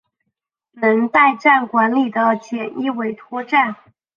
[0.71, 3.75] 能代站管理的简易委托站。